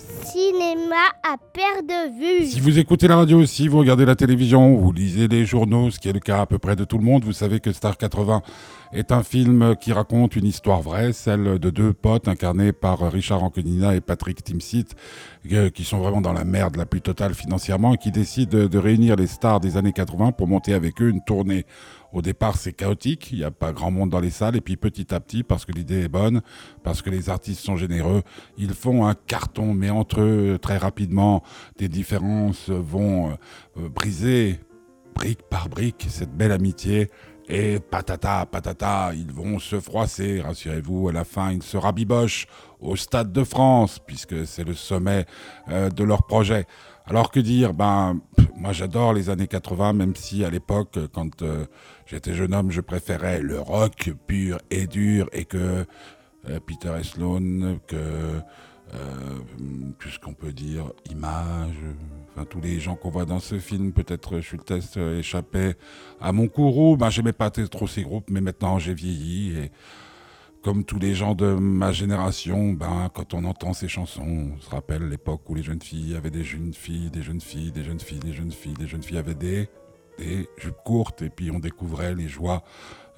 cinéma 0.00 0.96
à 1.22 1.36
perte 1.52 1.86
de 1.86 2.18
vue. 2.18 2.46
Si 2.46 2.60
vous 2.60 2.78
écoutez 2.78 3.08
la 3.08 3.16
radio 3.16 3.38
aussi, 3.38 3.68
vous 3.68 3.78
regardez 3.78 4.04
la 4.04 4.16
télévision, 4.16 4.76
vous 4.76 4.92
lisez 4.92 5.28
les 5.28 5.44
journaux, 5.44 5.90
ce 5.90 5.98
qui 5.98 6.08
est 6.08 6.12
le 6.12 6.20
cas 6.20 6.40
à 6.40 6.46
peu 6.46 6.58
près 6.58 6.76
de 6.76 6.84
tout 6.84 6.98
le 6.98 7.04
monde, 7.04 7.24
vous 7.24 7.32
savez 7.32 7.60
que 7.60 7.72
Star 7.72 7.96
80 7.96 8.42
est 8.92 9.12
un 9.12 9.22
film 9.22 9.74
qui 9.80 9.92
raconte 9.92 10.36
une 10.36 10.46
histoire 10.46 10.80
vraie, 10.80 11.12
celle 11.12 11.58
de 11.58 11.70
deux 11.70 11.92
potes 11.92 12.28
incarnés 12.28 12.72
par 12.72 13.00
Richard 13.10 13.42
Anconina 13.42 13.94
et 13.94 14.00
Patrick 14.00 14.42
Timsit, 14.42 14.86
euh, 15.52 15.70
qui 15.70 15.84
sont 15.84 15.98
vraiment 15.98 16.20
dans 16.20 16.32
la 16.32 16.44
merde 16.44 16.76
la 16.76 16.86
plus 16.86 17.00
totale 17.00 17.34
financièrement 17.34 17.94
et 17.94 17.98
qui 17.98 18.10
décident 18.10 18.66
de 18.66 18.78
réunir 18.78 19.16
les 19.16 19.26
stars 19.26 19.60
des 19.60 19.76
années 19.76 19.92
80 19.92 20.32
pour 20.32 20.46
monter 20.46 20.74
avec 20.74 21.02
eux 21.02 21.08
une 21.08 21.22
tournée 21.22 21.66
au 22.12 22.22
départ, 22.22 22.56
c'est 22.56 22.72
chaotique, 22.72 23.30
il 23.32 23.38
n'y 23.38 23.44
a 23.44 23.50
pas 23.50 23.72
grand 23.72 23.90
monde 23.90 24.10
dans 24.10 24.20
les 24.20 24.30
salles, 24.30 24.56
et 24.56 24.60
puis 24.60 24.76
petit 24.76 25.14
à 25.14 25.20
petit, 25.20 25.42
parce 25.42 25.64
que 25.64 25.72
l'idée 25.72 26.02
est 26.04 26.08
bonne, 26.08 26.40
parce 26.82 27.02
que 27.02 27.10
les 27.10 27.30
artistes 27.30 27.60
sont 27.60 27.76
généreux, 27.76 28.22
ils 28.56 28.74
font 28.74 29.06
un 29.06 29.14
carton, 29.14 29.74
mais 29.74 29.90
entre 29.90 30.20
eux, 30.20 30.58
très 30.60 30.78
rapidement, 30.78 31.42
des 31.76 31.88
différences 31.88 32.70
vont 32.70 33.30
euh, 33.76 33.88
briser 33.88 34.60
brique 35.14 35.42
par 35.50 35.68
brique 35.68 36.06
cette 36.08 36.36
belle 36.36 36.52
amitié. 36.52 37.10
Et 37.48 37.80
patata, 37.80 38.44
patata, 38.44 39.12
ils 39.14 39.32
vont 39.32 39.58
se 39.58 39.80
froisser, 39.80 40.42
rassurez-vous, 40.42 41.08
à 41.08 41.12
la 41.12 41.24
fin, 41.24 41.50
ils 41.50 41.62
se 41.62 41.78
rabibochent 41.78 42.46
au 42.80 42.94
Stade 42.94 43.32
de 43.32 43.42
France, 43.42 43.98
puisque 44.06 44.46
c'est 44.46 44.64
le 44.64 44.74
sommet 44.74 45.24
euh, 45.68 45.88
de 45.88 46.04
leur 46.04 46.24
projet. 46.24 46.66
Alors 47.06 47.30
que 47.30 47.40
dire 47.40 47.72
Ben, 47.72 48.20
moi 48.54 48.72
j'adore 48.72 49.14
les 49.14 49.30
années 49.30 49.46
80, 49.46 49.94
même 49.94 50.14
si 50.14 50.44
à 50.44 50.50
l'époque, 50.50 50.98
quand 51.14 51.40
euh, 51.40 51.64
j'étais 52.04 52.34
jeune 52.34 52.52
homme, 52.52 52.70
je 52.70 52.82
préférais 52.82 53.40
le 53.40 53.58
rock 53.58 54.12
pur 54.26 54.58
et 54.70 54.86
dur 54.86 55.30
et 55.32 55.46
que 55.46 55.86
euh, 56.48 56.60
Peter 56.66 56.92
et 57.00 57.04
Sloan, 57.04 57.78
que 57.86 57.96
euh, 57.96 59.38
ce 60.06 60.18
qu'on 60.18 60.34
peut 60.34 60.52
dire, 60.52 60.92
Image, 61.10 61.76
tous 62.44 62.60
les 62.60 62.80
gens 62.80 62.96
qu'on 62.96 63.10
voit 63.10 63.24
dans 63.24 63.40
ce 63.40 63.58
film, 63.58 63.92
peut-être 63.92 64.40
Schultes 64.40 64.72
échappait 65.18 65.76
à 66.20 66.32
mon 66.32 66.48
courroux. 66.48 66.96
Ben, 66.96 67.10
j'aimais 67.10 67.32
pas 67.32 67.50
trop 67.50 67.86
ces 67.86 68.02
groupes, 68.02 68.30
mais 68.30 68.40
maintenant 68.40 68.78
j'ai 68.78 68.94
vieilli 68.94 69.56
et 69.58 69.70
comme 70.62 70.84
tous 70.84 70.98
les 70.98 71.14
gens 71.14 71.34
de 71.34 71.54
ma 71.54 71.92
génération, 71.92 72.72
ben, 72.72 73.10
quand 73.14 73.32
on 73.32 73.44
entend 73.44 73.72
ces 73.72 73.88
chansons, 73.88 74.52
on 74.56 74.60
se 74.60 74.68
rappelle 74.70 75.08
l'époque 75.08 75.48
où 75.48 75.54
les 75.54 75.62
jeunes 75.62 75.80
filles 75.80 76.16
avaient 76.16 76.30
des 76.30 76.44
jeunes 76.44 76.74
filles, 76.74 77.10
des 77.10 77.22
jeunes 77.22 77.40
filles, 77.40 77.70
des 77.70 77.84
jeunes 77.84 78.00
filles, 78.00 78.18
des 78.18 78.32
jeunes 78.32 78.52
filles, 78.52 78.74
des 78.74 78.86
jeunes 78.86 79.02
filles 79.02 79.18
avaient 79.18 79.34
des, 79.34 79.68
des 80.18 80.48
jupes 80.58 80.82
courtes 80.84 81.22
et 81.22 81.30
puis 81.30 81.50
on 81.50 81.58
découvrait 81.60 82.14
les 82.14 82.28
joies 82.28 82.62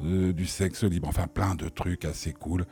euh, 0.04 0.32
du 0.32 0.46
sexe 0.46 0.84
libre. 0.84 1.08
Enfin, 1.08 1.26
plein 1.26 1.54
de 1.54 1.68
trucs 1.68 2.04
assez 2.04 2.32
cool. 2.32 2.66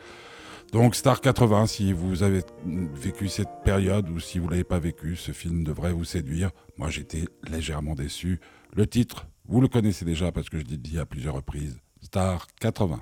Donc 0.72 0.94
Star 0.94 1.20
80, 1.20 1.66
si 1.66 1.92
vous 1.92 2.22
avez 2.22 2.42
vécu 2.66 3.28
cette 3.28 3.62
période 3.64 4.11
ou 4.11 4.20
si 4.20 4.38
vous 4.38 4.48
l'avez 4.48 4.64
pas 4.64 4.78
vécu, 4.78 5.16
ce 5.16 5.33
film 5.33 5.64
devrait 5.64 5.92
vous 5.92 6.05
séduire. 6.05 6.50
Moi, 6.77 6.91
j'étais 6.91 7.25
légèrement 7.50 7.94
déçu. 7.94 8.38
Le 8.75 8.86
titre, 8.86 9.27
vous 9.47 9.62
le 9.62 9.69
connaissez 9.69 10.05
déjà 10.05 10.30
parce 10.30 10.50
que 10.50 10.58
je 10.58 10.64
l'ai 10.64 10.77
dit 10.77 10.98
à 10.98 11.06
plusieurs 11.06 11.34
reprises. 11.34 11.80
Star 12.02 12.47
80. 12.60 13.00